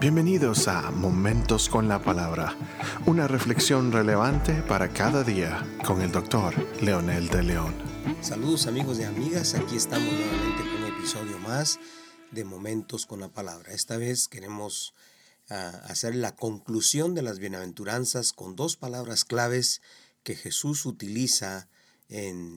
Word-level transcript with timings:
Bienvenidos 0.00 0.66
a 0.66 0.90
Momentos 0.90 1.68
con 1.68 1.86
la 1.86 2.00
Palabra, 2.00 2.56
una 3.04 3.28
reflexión 3.28 3.92
relevante 3.92 4.62
para 4.62 4.94
cada 4.94 5.22
día 5.22 5.62
con 5.84 6.00
el 6.00 6.10
doctor 6.10 6.54
Leonel 6.80 7.28
de 7.28 7.42
León. 7.42 7.74
Saludos 8.22 8.66
amigos 8.66 8.98
y 8.98 9.02
amigas, 9.02 9.52
aquí 9.52 9.76
estamos 9.76 10.10
nuevamente 10.10 10.62
con 10.62 10.82
un 10.82 10.96
episodio 10.96 11.38
más 11.40 11.78
de 12.30 12.44
Momentos 12.44 13.04
con 13.04 13.20
la 13.20 13.28
Palabra. 13.28 13.74
Esta 13.74 13.98
vez 13.98 14.26
queremos 14.26 14.94
ah, 15.50 15.82
hacer 15.84 16.14
la 16.14 16.34
conclusión 16.34 17.14
de 17.14 17.20
las 17.20 17.38
bienaventuranzas 17.38 18.32
con 18.32 18.56
dos 18.56 18.76
palabras 18.76 19.26
claves 19.26 19.82
que 20.22 20.34
Jesús 20.34 20.86
utiliza 20.86 21.68
en 22.08 22.54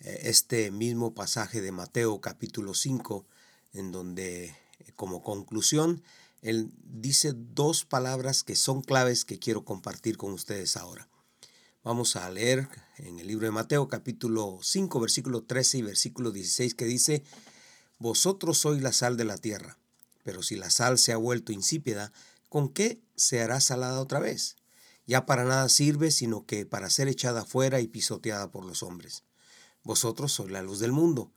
eh, 0.00 0.18
este 0.24 0.70
mismo 0.70 1.14
pasaje 1.14 1.62
de 1.62 1.72
Mateo 1.72 2.20
capítulo 2.20 2.74
5, 2.74 3.24
en 3.72 3.90
donde 3.90 4.54
como 4.96 5.22
conclusión 5.22 6.02
él 6.42 6.70
dice 6.84 7.32
dos 7.34 7.84
palabras 7.84 8.44
que 8.44 8.54
son 8.54 8.82
claves 8.82 9.24
que 9.24 9.38
quiero 9.38 9.64
compartir 9.64 10.16
con 10.16 10.32
ustedes 10.32 10.76
ahora. 10.76 11.08
Vamos 11.82 12.16
a 12.16 12.30
leer 12.30 12.68
en 12.98 13.18
el 13.18 13.26
libro 13.26 13.46
de 13.46 13.50
Mateo 13.50 13.88
capítulo 13.88 14.58
5 14.62 15.00
versículo 15.00 15.42
13 15.42 15.78
y 15.78 15.82
versículo 15.82 16.30
16 16.30 16.74
que 16.74 16.84
dice, 16.84 17.24
Vosotros 17.98 18.58
sois 18.58 18.82
la 18.82 18.92
sal 18.92 19.16
de 19.16 19.24
la 19.24 19.38
tierra, 19.38 19.78
pero 20.22 20.42
si 20.42 20.54
la 20.54 20.70
sal 20.70 20.98
se 20.98 21.12
ha 21.12 21.16
vuelto 21.16 21.52
insípida, 21.52 22.12
¿con 22.48 22.68
qué 22.68 23.00
se 23.16 23.42
hará 23.42 23.60
salada 23.60 24.00
otra 24.00 24.20
vez? 24.20 24.56
Ya 25.06 25.26
para 25.26 25.44
nada 25.44 25.68
sirve, 25.68 26.10
sino 26.10 26.46
que 26.46 26.66
para 26.66 26.90
ser 26.90 27.08
echada 27.08 27.44
fuera 27.44 27.80
y 27.80 27.88
pisoteada 27.88 28.50
por 28.50 28.64
los 28.64 28.82
hombres. 28.82 29.24
Vosotros 29.82 30.32
sois 30.32 30.52
la 30.52 30.62
luz 30.62 30.78
del 30.78 30.92
mundo. 30.92 31.32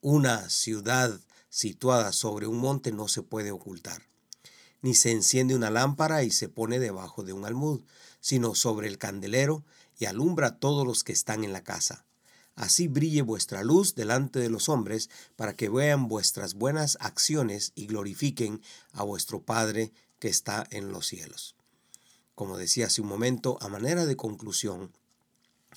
Una 0.00 0.48
ciudad 0.50 1.18
situada 1.48 2.12
sobre 2.12 2.46
un 2.46 2.58
monte 2.58 2.92
no 2.92 3.08
se 3.08 3.22
puede 3.22 3.50
ocultar 3.50 4.13
ni 4.84 4.94
se 4.94 5.12
enciende 5.12 5.54
una 5.54 5.70
lámpara 5.70 6.24
y 6.24 6.30
se 6.30 6.50
pone 6.50 6.78
debajo 6.78 7.22
de 7.22 7.32
un 7.32 7.46
almud, 7.46 7.80
sino 8.20 8.54
sobre 8.54 8.86
el 8.86 8.98
candelero 8.98 9.64
y 9.98 10.04
alumbra 10.04 10.48
a 10.48 10.58
todos 10.58 10.86
los 10.86 11.04
que 11.04 11.14
están 11.14 11.42
en 11.42 11.54
la 11.54 11.64
casa. 11.64 12.04
Así 12.54 12.86
brille 12.86 13.22
vuestra 13.22 13.64
luz 13.64 13.94
delante 13.94 14.40
de 14.40 14.50
los 14.50 14.68
hombres, 14.68 15.08
para 15.36 15.56
que 15.56 15.70
vean 15.70 16.06
vuestras 16.06 16.52
buenas 16.52 16.98
acciones 17.00 17.72
y 17.74 17.86
glorifiquen 17.86 18.60
a 18.92 19.04
vuestro 19.04 19.40
Padre 19.40 19.90
que 20.18 20.28
está 20.28 20.66
en 20.70 20.92
los 20.92 21.06
cielos. 21.06 21.56
Como 22.34 22.58
decía 22.58 22.88
hace 22.88 23.00
un 23.00 23.08
momento, 23.08 23.56
a 23.62 23.68
manera 23.68 24.04
de 24.04 24.16
conclusión, 24.16 24.92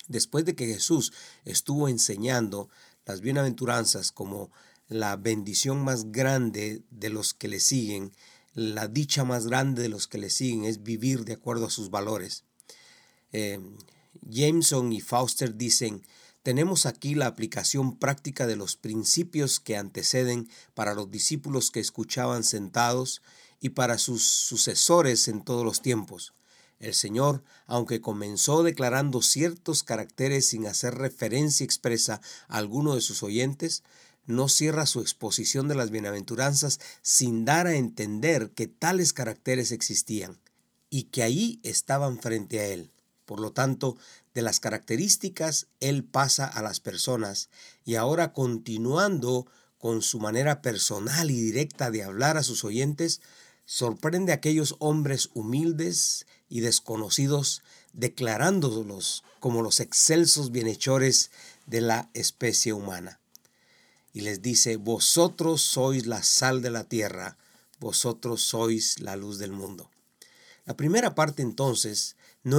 después 0.06 0.44
de 0.44 0.54
que 0.54 0.66
Jesús 0.66 1.14
estuvo 1.46 1.88
enseñando 1.88 2.68
las 3.06 3.22
bienaventuranzas 3.22 4.12
como 4.12 4.50
la 4.86 5.16
bendición 5.16 5.82
más 5.82 6.12
grande 6.12 6.82
de 6.90 7.08
los 7.08 7.32
que 7.32 7.48
le 7.48 7.58
siguen, 7.58 8.12
la 8.58 8.88
dicha 8.88 9.22
más 9.22 9.46
grande 9.46 9.82
de 9.82 9.88
los 9.88 10.08
que 10.08 10.18
le 10.18 10.30
siguen 10.30 10.64
es 10.64 10.82
vivir 10.82 11.24
de 11.24 11.34
acuerdo 11.34 11.66
a 11.66 11.70
sus 11.70 11.90
valores. 11.90 12.42
Eh, 13.30 13.60
Jameson 14.22 14.92
y 14.92 15.00
Fauster 15.00 15.56
dicen, 15.56 16.02
tenemos 16.42 16.84
aquí 16.84 17.14
la 17.14 17.28
aplicación 17.28 18.00
práctica 18.00 18.48
de 18.48 18.56
los 18.56 18.74
principios 18.74 19.60
que 19.60 19.76
anteceden 19.76 20.48
para 20.74 20.94
los 20.94 21.08
discípulos 21.08 21.70
que 21.70 21.78
escuchaban 21.78 22.42
sentados 22.42 23.22
y 23.60 23.68
para 23.70 23.96
sus 23.96 24.24
sucesores 24.24 25.28
en 25.28 25.44
todos 25.44 25.64
los 25.64 25.80
tiempos. 25.80 26.34
El 26.80 26.94
Señor, 26.94 27.44
aunque 27.66 28.00
comenzó 28.00 28.64
declarando 28.64 29.22
ciertos 29.22 29.84
caracteres 29.84 30.48
sin 30.48 30.66
hacer 30.66 30.96
referencia 30.96 31.62
expresa 31.62 32.20
a 32.48 32.58
alguno 32.58 32.96
de 32.96 33.02
sus 33.02 33.22
oyentes, 33.22 33.84
no 34.28 34.48
cierra 34.48 34.84
su 34.84 35.00
exposición 35.00 35.68
de 35.68 35.74
las 35.74 35.90
bienaventuranzas 35.90 36.80
sin 37.02 37.46
dar 37.46 37.66
a 37.66 37.74
entender 37.74 38.50
que 38.50 38.66
tales 38.66 39.14
caracteres 39.14 39.72
existían 39.72 40.38
y 40.90 41.04
que 41.04 41.22
ahí 41.22 41.60
estaban 41.62 42.20
frente 42.20 42.60
a 42.60 42.66
él. 42.66 42.92
Por 43.24 43.40
lo 43.40 43.52
tanto, 43.52 43.96
de 44.34 44.42
las 44.42 44.60
características 44.60 45.66
él 45.80 46.04
pasa 46.04 46.46
a 46.46 46.62
las 46.62 46.78
personas 46.78 47.48
y 47.86 47.94
ahora 47.94 48.34
continuando 48.34 49.46
con 49.78 50.02
su 50.02 50.20
manera 50.20 50.60
personal 50.60 51.30
y 51.30 51.40
directa 51.40 51.90
de 51.90 52.04
hablar 52.04 52.36
a 52.36 52.42
sus 52.42 52.64
oyentes, 52.64 53.22
sorprende 53.64 54.32
a 54.32 54.36
aquellos 54.36 54.76
hombres 54.78 55.30
humildes 55.32 56.26
y 56.50 56.60
desconocidos, 56.60 57.62
declarándolos 57.94 59.24
como 59.40 59.62
los 59.62 59.80
excelsos 59.80 60.52
bienhechores 60.52 61.30
de 61.66 61.80
la 61.80 62.10
especie 62.12 62.74
humana 62.74 63.17
y 64.12 64.22
les 64.22 64.42
dice, 64.42 64.76
vosotros 64.76 65.62
sois 65.62 66.06
la 66.06 66.22
sal 66.22 66.62
de 66.62 66.70
la 66.70 66.84
tierra, 66.84 67.36
vosotros 67.78 68.42
sois 68.42 69.00
la 69.00 69.16
luz 69.16 69.38
del 69.38 69.52
mundo. 69.52 69.90
La 70.64 70.76
primera 70.76 71.14
parte 71.14 71.42
entonces 71.42 72.16
no, 72.42 72.58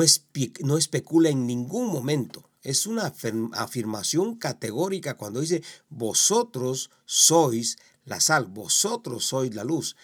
no 0.61 0.77
especula 0.77 1.29
en 1.29 1.45
ningún 1.45 1.87
momento, 1.87 2.49
es 2.61 2.85
una 2.87 3.13
afirmación 3.53 4.35
categórica 4.35 5.15
cuando 5.15 5.39
dice, 5.39 5.63
vosotros 5.89 6.91
sois 7.05 7.77
la 8.05 8.19
sal, 8.19 8.47
vosotros 8.47 9.25
sois 9.25 9.53
la 9.55 9.63
luz. 9.63 9.95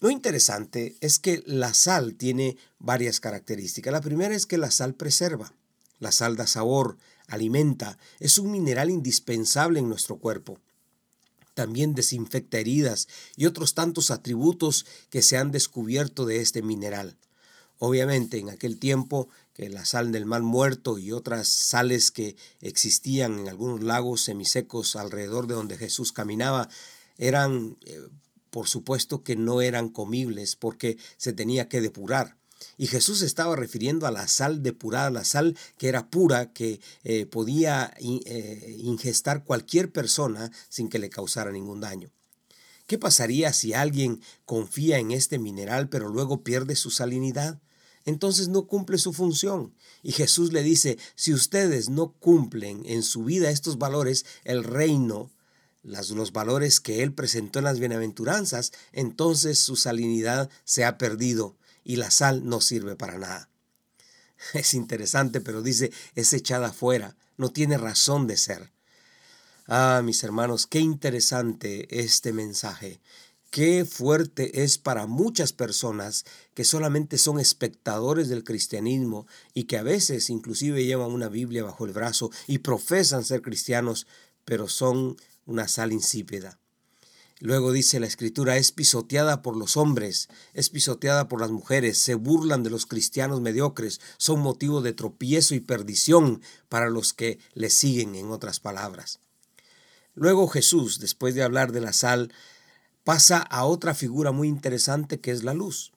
Lo 0.00 0.10
interesante 0.10 0.96
es 1.00 1.20
que 1.20 1.44
la 1.46 1.74
sal 1.74 2.16
tiene 2.16 2.56
varias 2.78 3.20
características. 3.20 3.92
La 3.92 4.00
primera 4.00 4.34
es 4.34 4.46
que 4.46 4.58
la 4.58 4.72
sal 4.72 4.94
preserva, 4.94 5.54
la 6.00 6.10
sal 6.10 6.34
da 6.34 6.48
sabor, 6.48 6.98
alimenta, 7.28 7.98
es 8.18 8.38
un 8.38 8.50
mineral 8.50 8.90
indispensable 8.90 9.78
en 9.78 9.88
nuestro 9.88 10.16
cuerpo 10.16 10.58
también 11.54 11.94
desinfecta 11.94 12.58
heridas 12.58 13.08
y 13.36 13.46
otros 13.46 13.74
tantos 13.74 14.10
atributos 14.10 14.86
que 15.10 15.22
se 15.22 15.36
han 15.36 15.50
descubierto 15.50 16.26
de 16.26 16.40
este 16.40 16.62
mineral. 16.62 17.16
Obviamente 17.78 18.38
en 18.38 18.48
aquel 18.48 18.78
tiempo 18.78 19.28
que 19.54 19.68
la 19.68 19.84
sal 19.84 20.12
del 20.12 20.24
mal 20.24 20.42
muerto 20.42 20.98
y 20.98 21.12
otras 21.12 21.48
sales 21.48 22.10
que 22.10 22.36
existían 22.60 23.40
en 23.40 23.48
algunos 23.48 23.82
lagos 23.82 24.22
semisecos 24.22 24.96
alrededor 24.96 25.46
de 25.46 25.54
donde 25.54 25.76
Jesús 25.76 26.12
caminaba 26.12 26.68
eran, 27.18 27.76
eh, 27.84 28.00
por 28.50 28.68
supuesto 28.68 29.22
que 29.22 29.36
no 29.36 29.60
eran 29.62 29.88
comibles 29.88 30.56
porque 30.56 30.96
se 31.16 31.32
tenía 31.32 31.68
que 31.68 31.80
depurar. 31.80 32.36
Y 32.82 32.88
Jesús 32.88 33.22
estaba 33.22 33.54
refiriendo 33.54 34.08
a 34.08 34.10
la 34.10 34.26
sal 34.26 34.64
depurada, 34.64 35.08
la 35.08 35.24
sal 35.24 35.56
que 35.78 35.86
era 35.86 36.10
pura, 36.10 36.52
que 36.52 36.80
eh, 37.04 37.26
podía 37.26 37.94
eh, 38.00 38.76
ingestar 38.80 39.44
cualquier 39.44 39.92
persona 39.92 40.50
sin 40.68 40.88
que 40.88 40.98
le 40.98 41.08
causara 41.08 41.52
ningún 41.52 41.78
daño. 41.78 42.10
¿Qué 42.88 42.98
pasaría 42.98 43.52
si 43.52 43.72
alguien 43.72 44.20
confía 44.46 44.98
en 44.98 45.12
este 45.12 45.38
mineral 45.38 45.90
pero 45.90 46.08
luego 46.08 46.42
pierde 46.42 46.74
su 46.74 46.90
salinidad? 46.90 47.62
Entonces 48.04 48.48
no 48.48 48.66
cumple 48.66 48.98
su 48.98 49.12
función. 49.12 49.76
Y 50.02 50.10
Jesús 50.10 50.52
le 50.52 50.64
dice, 50.64 50.98
si 51.14 51.32
ustedes 51.32 51.88
no 51.88 52.14
cumplen 52.14 52.82
en 52.84 53.04
su 53.04 53.22
vida 53.22 53.50
estos 53.50 53.78
valores, 53.78 54.26
el 54.42 54.64
reino, 54.64 55.30
los 55.84 56.32
valores 56.32 56.80
que 56.80 57.04
Él 57.04 57.12
presentó 57.12 57.60
en 57.60 57.66
las 57.66 57.78
bienaventuranzas, 57.78 58.72
entonces 58.90 59.60
su 59.60 59.76
salinidad 59.76 60.50
se 60.64 60.84
ha 60.84 60.98
perdido 60.98 61.56
y 61.84 61.96
la 61.96 62.10
sal 62.10 62.46
no 62.48 62.60
sirve 62.60 62.96
para 62.96 63.18
nada. 63.18 63.48
Es 64.54 64.74
interesante, 64.74 65.40
pero 65.40 65.62
dice, 65.62 65.92
es 66.14 66.32
echada 66.32 66.68
afuera, 66.68 67.16
no 67.36 67.50
tiene 67.50 67.78
razón 67.78 68.26
de 68.26 68.36
ser. 68.36 68.72
Ah, 69.68 70.02
mis 70.04 70.24
hermanos, 70.24 70.66
qué 70.66 70.80
interesante 70.80 72.00
este 72.00 72.32
mensaje. 72.32 73.00
Qué 73.50 73.84
fuerte 73.84 74.62
es 74.62 74.78
para 74.78 75.06
muchas 75.06 75.52
personas 75.52 76.24
que 76.54 76.64
solamente 76.64 77.18
son 77.18 77.38
espectadores 77.38 78.28
del 78.28 78.44
cristianismo 78.44 79.26
y 79.52 79.64
que 79.64 79.76
a 79.76 79.82
veces 79.82 80.30
inclusive 80.30 80.84
llevan 80.84 81.12
una 81.12 81.28
Biblia 81.28 81.62
bajo 81.62 81.84
el 81.84 81.92
brazo 81.92 82.30
y 82.46 82.58
profesan 82.58 83.24
ser 83.24 83.42
cristianos, 83.42 84.06
pero 84.46 84.68
son 84.68 85.16
una 85.44 85.68
sal 85.68 85.92
insípida. 85.92 86.61
Luego 87.42 87.72
dice 87.72 87.98
la 87.98 88.06
escritura, 88.06 88.56
es 88.56 88.70
pisoteada 88.70 89.42
por 89.42 89.56
los 89.56 89.76
hombres, 89.76 90.28
es 90.54 90.70
pisoteada 90.70 91.26
por 91.26 91.40
las 91.40 91.50
mujeres, 91.50 91.98
se 91.98 92.14
burlan 92.14 92.62
de 92.62 92.70
los 92.70 92.86
cristianos 92.86 93.40
mediocres, 93.40 94.00
son 94.16 94.38
motivo 94.38 94.80
de 94.80 94.92
tropiezo 94.92 95.56
y 95.56 95.60
perdición 95.60 96.40
para 96.68 96.88
los 96.88 97.12
que 97.12 97.40
le 97.54 97.68
siguen, 97.68 98.14
en 98.14 98.30
otras 98.30 98.60
palabras. 98.60 99.18
Luego 100.14 100.46
Jesús, 100.46 101.00
después 101.00 101.34
de 101.34 101.42
hablar 101.42 101.72
de 101.72 101.80
la 101.80 101.92
sal, 101.92 102.32
pasa 103.02 103.38
a 103.38 103.64
otra 103.64 103.94
figura 103.94 104.30
muy 104.30 104.46
interesante 104.46 105.18
que 105.18 105.32
es 105.32 105.42
la 105.42 105.52
luz. 105.52 105.90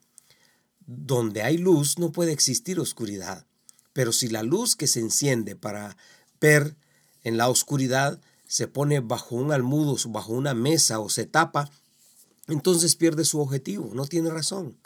Donde 0.84 1.44
hay 1.44 1.58
luz 1.58 1.96
no 1.96 2.10
puede 2.10 2.32
existir 2.32 2.80
oscuridad, 2.80 3.46
pero 3.92 4.10
si 4.10 4.26
la 4.26 4.42
luz 4.42 4.74
que 4.74 4.88
se 4.88 4.98
enciende 4.98 5.54
para 5.54 5.96
ver 6.40 6.74
en 7.22 7.36
la 7.36 7.48
oscuridad 7.48 8.20
se 8.48 8.68
pone 8.68 9.00
bajo 9.00 9.36
un 9.36 9.52
almudo, 9.52 9.96
bajo 10.08 10.32
una 10.32 10.54
mesa 10.54 11.00
o 11.00 11.08
se 11.08 11.26
tapa, 11.26 11.70
entonces 12.48 12.94
pierde 12.94 13.24
su 13.24 13.40
objetivo, 13.40 13.90
no 13.94 14.06
tiene 14.06 14.30
razón. 14.30 14.76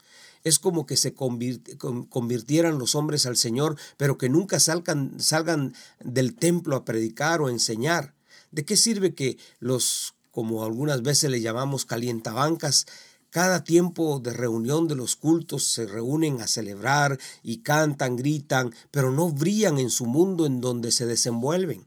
Es 0.42 0.58
como 0.58 0.86
que 0.86 0.96
se 0.96 1.12
convirtieran 1.12 2.78
los 2.78 2.94
hombres 2.94 3.26
al 3.26 3.36
Señor, 3.36 3.76
pero 3.98 4.16
que 4.16 4.30
nunca 4.30 4.58
salgan, 4.58 5.20
salgan 5.20 5.74
del 6.02 6.34
templo 6.34 6.76
a 6.76 6.84
predicar 6.86 7.42
o 7.42 7.50
enseñar. 7.50 8.14
¿De 8.50 8.64
qué 8.64 8.76
sirve 8.76 9.14
que 9.14 9.36
los, 9.58 10.14
como 10.30 10.64
algunas 10.64 11.02
veces 11.02 11.30
le 11.30 11.40
llamamos 11.40 11.84
calientabancas, 11.84 12.86
Cada 13.30 13.62
tiempo 13.62 14.18
de 14.18 14.32
reunión 14.32 14.88
de 14.88 14.96
los 14.96 15.14
cultos 15.14 15.62
se 15.62 15.86
reúnen 15.86 16.40
a 16.40 16.48
celebrar 16.48 17.16
y 17.44 17.58
cantan, 17.58 18.16
gritan, 18.16 18.74
pero 18.90 19.12
no 19.12 19.30
brillan 19.30 19.78
en 19.78 19.90
su 19.90 20.06
mundo 20.06 20.46
en 20.46 20.60
donde 20.60 20.90
se 20.90 21.06
desenvuelven. 21.06 21.86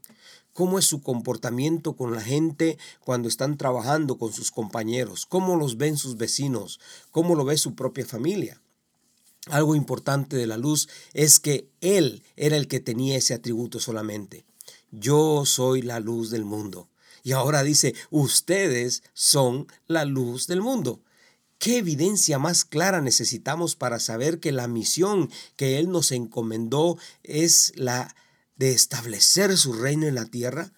¿Cómo 0.54 0.78
es 0.78 0.86
su 0.86 1.02
comportamiento 1.02 1.96
con 1.96 2.14
la 2.14 2.20
gente 2.20 2.78
cuando 3.00 3.28
están 3.28 3.56
trabajando 3.58 4.18
con 4.18 4.32
sus 4.32 4.52
compañeros? 4.52 5.26
¿Cómo 5.26 5.56
los 5.56 5.76
ven 5.76 5.96
sus 5.96 6.16
vecinos? 6.16 6.78
¿Cómo 7.10 7.34
lo 7.34 7.44
ve 7.44 7.58
su 7.58 7.74
propia 7.74 8.06
familia? 8.06 8.62
Algo 9.48 9.74
importante 9.74 10.36
de 10.36 10.46
la 10.46 10.56
luz 10.56 10.88
es 11.12 11.40
que 11.40 11.68
Él 11.80 12.22
era 12.36 12.56
el 12.56 12.68
que 12.68 12.78
tenía 12.78 13.16
ese 13.16 13.34
atributo 13.34 13.80
solamente. 13.80 14.44
Yo 14.92 15.44
soy 15.44 15.82
la 15.82 15.98
luz 15.98 16.30
del 16.30 16.44
mundo. 16.44 16.88
Y 17.24 17.32
ahora 17.32 17.64
dice, 17.64 17.96
ustedes 18.10 19.02
son 19.12 19.66
la 19.88 20.04
luz 20.04 20.46
del 20.46 20.62
mundo. 20.62 21.00
¿Qué 21.58 21.78
evidencia 21.78 22.38
más 22.38 22.64
clara 22.64 23.00
necesitamos 23.00 23.74
para 23.74 23.98
saber 23.98 24.38
que 24.38 24.52
la 24.52 24.68
misión 24.68 25.30
que 25.56 25.78
Él 25.78 25.90
nos 25.90 26.12
encomendó 26.12 26.96
es 27.24 27.72
la 27.74 28.14
de 28.56 28.72
establecer 28.72 29.56
su 29.56 29.72
reino 29.72 30.06
en 30.06 30.14
la 30.14 30.26
tierra? 30.26 30.72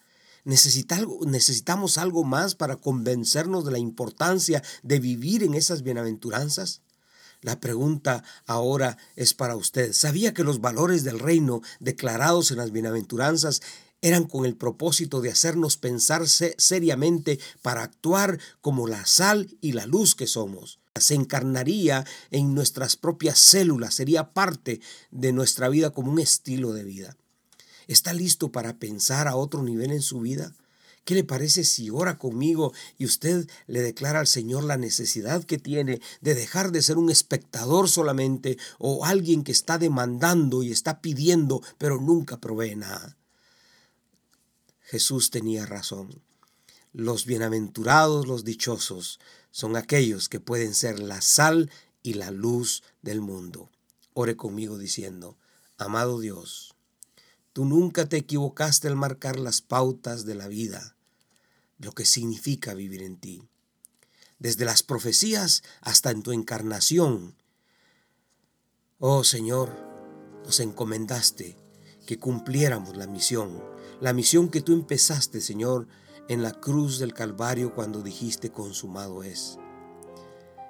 ¿Necesitamos 0.44 1.98
algo 1.98 2.24
más 2.24 2.54
para 2.54 2.76
convencernos 2.76 3.64
de 3.64 3.72
la 3.72 3.78
importancia 3.78 4.62
de 4.82 5.00
vivir 5.00 5.42
en 5.42 5.54
esas 5.54 5.82
bienaventuranzas? 5.82 6.82
La 7.42 7.60
pregunta 7.60 8.24
ahora 8.46 8.96
es 9.14 9.34
para 9.34 9.56
usted. 9.56 9.92
¿Sabía 9.92 10.32
que 10.32 10.44
los 10.44 10.60
valores 10.60 11.04
del 11.04 11.18
reino 11.18 11.62
declarados 11.80 12.50
en 12.50 12.58
las 12.58 12.70
bienaventuranzas 12.72 13.60
eran 14.02 14.24
con 14.24 14.44
el 14.44 14.56
propósito 14.56 15.20
de 15.20 15.30
hacernos 15.30 15.76
pensar 15.76 16.28
seriamente 16.28 17.40
para 17.62 17.82
actuar 17.82 18.38
como 18.60 18.86
la 18.86 19.04
sal 19.06 19.56
y 19.60 19.72
la 19.72 19.86
luz 19.86 20.14
que 20.14 20.26
somos. 20.26 20.78
Se 20.98 21.14
encarnaría 21.14 22.04
en 22.30 22.54
nuestras 22.54 22.96
propias 22.96 23.38
células, 23.38 23.94
sería 23.94 24.32
parte 24.32 24.80
de 25.10 25.32
nuestra 25.32 25.68
vida 25.68 25.90
como 25.90 26.12
un 26.12 26.18
estilo 26.18 26.72
de 26.72 26.84
vida. 26.84 27.16
¿Está 27.86 28.12
listo 28.12 28.50
para 28.50 28.78
pensar 28.78 29.28
a 29.28 29.36
otro 29.36 29.62
nivel 29.62 29.92
en 29.92 30.02
su 30.02 30.20
vida? 30.20 30.52
¿Qué 31.04 31.14
le 31.14 31.22
parece 31.22 31.62
si 31.62 31.88
ora 31.88 32.18
conmigo 32.18 32.72
y 32.98 33.04
usted 33.04 33.48
le 33.68 33.80
declara 33.80 34.18
al 34.18 34.26
Señor 34.26 34.64
la 34.64 34.76
necesidad 34.76 35.44
que 35.44 35.56
tiene 35.56 36.00
de 36.20 36.34
dejar 36.34 36.72
de 36.72 36.82
ser 36.82 36.98
un 36.98 37.10
espectador 37.10 37.88
solamente 37.88 38.58
o 38.78 39.04
alguien 39.04 39.44
que 39.44 39.52
está 39.52 39.78
demandando 39.78 40.64
y 40.64 40.72
está 40.72 41.00
pidiendo 41.00 41.62
pero 41.78 42.00
nunca 42.00 42.38
provee 42.38 42.74
nada? 42.74 43.16
Jesús 44.80 45.30
tenía 45.30 45.64
razón. 45.64 46.22
Los 46.92 47.24
bienaventurados, 47.24 48.26
los 48.26 48.44
dichosos, 48.44 49.20
son 49.52 49.76
aquellos 49.76 50.28
que 50.28 50.40
pueden 50.40 50.74
ser 50.74 50.98
la 50.98 51.20
sal 51.20 51.70
y 52.02 52.14
la 52.14 52.30
luz 52.30 52.82
del 53.02 53.20
mundo. 53.20 53.70
Ore 54.14 54.36
conmigo 54.36 54.78
diciendo, 54.78 55.36
amado 55.76 56.20
Dios, 56.20 56.75
tú 57.56 57.64
nunca 57.64 58.06
te 58.06 58.18
equivocaste 58.18 58.86
al 58.86 58.96
marcar 58.96 59.38
las 59.38 59.62
pautas 59.62 60.26
de 60.26 60.34
la 60.34 60.46
vida, 60.46 60.94
lo 61.78 61.92
que 61.92 62.04
significa 62.04 62.74
vivir 62.74 63.00
en 63.02 63.16
ti. 63.16 63.48
Desde 64.38 64.66
las 64.66 64.82
profecías 64.82 65.62
hasta 65.80 66.10
en 66.10 66.22
tu 66.22 66.32
encarnación. 66.32 67.34
Oh 68.98 69.24
Señor, 69.24 69.72
nos 70.44 70.60
encomendaste 70.60 71.56
que 72.06 72.18
cumpliéramos 72.18 72.94
la 72.94 73.06
misión 73.06 73.62
la 74.02 74.12
misión 74.12 74.50
que 74.50 74.60
tú 74.60 74.74
empezaste, 74.74 75.40
Señor, 75.40 75.88
en 76.28 76.42
la 76.42 76.52
cruz 76.52 76.98
del 76.98 77.14
Calvario 77.14 77.74
cuando 77.74 78.02
dijiste 78.02 78.52
consumado 78.52 79.22
es. 79.22 79.58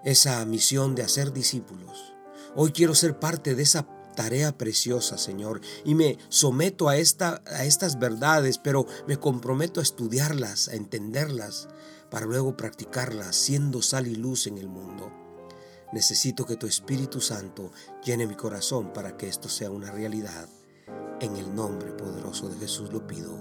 Esa 0.05 0.44
misión 0.44 0.94
de 0.94 1.03
hacer 1.03 1.32
discípulos. 1.32 2.15
Hoy 2.55 2.71
quiero 2.71 2.94
ser 2.94 3.19
parte 3.19 3.56
de 3.56 3.65
esa 3.65 3.89
tarea 4.17 4.59
preciosa, 4.59 5.17
Señor, 5.17 5.61
y 5.85 5.95
me 5.95 6.19
someto 6.29 6.89
a, 6.89 6.97
esta, 6.97 7.43
a 7.47 7.65
estas 7.65 8.01
verdades, 8.01 8.59
pero 8.59 8.87
me 9.07 9.19
comprometo 9.19 9.79
a 9.79 9.85
estudiarlas, 9.85 10.69
a 10.69 10.75
entenderlas, 10.75 11.69
para 12.11 12.27
luego 12.27 12.57
practicarlas, 12.57 13.37
siendo 13.37 13.83
sal 13.83 14.09
y 14.09 14.17
luz 14.17 14.49
en 14.49 14.59
el 14.59 14.67
mundo. 14.69 15.13
Necesito 15.93 16.45
que 16.45 16.57
tu 16.57 16.67
Espíritu 16.67 17.21
Santo 17.21 17.71
llene 18.05 18.27
mi 18.27 18.35
corazón 18.35 18.93
para 18.93 19.17
que 19.17 19.29
esto 19.29 19.49
sea 19.49 19.71
una 19.71 19.93
realidad. 19.93 20.49
En 21.21 21.37
el 21.37 21.55
nombre 21.55 21.93
poderoso 21.93 22.49
de 22.49 22.59
Jesús 22.59 22.93
lo 22.93 23.07
pido. 23.07 23.39